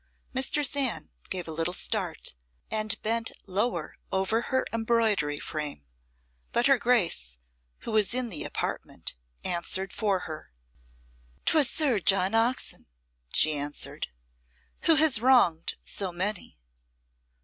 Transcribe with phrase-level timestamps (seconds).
[0.33, 2.33] Mistress Anne gave a little start
[2.71, 5.85] and bent lower over her embroidery frame,
[6.51, 7.37] but her Grace,
[7.81, 10.51] who was in the apartment, answered for her.
[11.45, 12.87] "'Twas Sir John Oxon,"
[13.31, 14.07] she answered,
[14.85, 16.57] "who has wronged so many."